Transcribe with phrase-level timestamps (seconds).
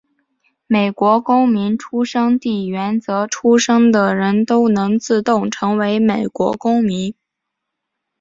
[0.65, 7.13] 美国公民出生地原则出生的人都能自动成为美国公民。